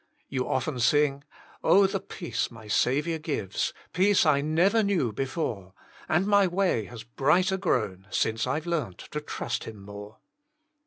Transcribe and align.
You 0.29 0.47
often 0.47 0.79
sing: 0.79 1.23
—Oh! 1.63 1.85
the 1.85 1.99
pea<;e 1.99 2.33
my 2.49 2.65
Savlonr 2.65 3.21
gives 3.21 3.71
I 3.77 3.87
Peace 3.93 4.25
I 4.25 4.41
never 4.41 4.81
knew 4.81 5.11
before, 5.13 5.75
And 6.09 6.25
my 6.25 6.47
way 6.47 6.85
has 6.85 7.03
brighter 7.03 7.57
grown, 7.57 8.07
Since 8.09 8.47
I 8.47 8.59
've 8.61 8.65
learnt 8.65 8.97
to 9.11 9.21
trust 9.21 9.65
Him 9.65 9.79
more." 9.79 10.17